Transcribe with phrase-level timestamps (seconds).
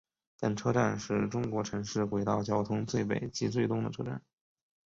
[0.39, 4.19] 本车站是中国城市轨道交通最北及最东的车站。